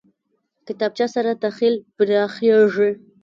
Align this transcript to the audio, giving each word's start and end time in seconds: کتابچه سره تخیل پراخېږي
کتابچه 0.67 1.07
سره 1.15 1.31
تخیل 1.43 1.75
پراخېږي 1.95 2.89